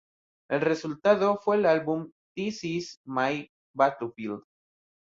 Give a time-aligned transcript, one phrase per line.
[0.49, 4.41] El resultado fue el álbum This is My Battlefield.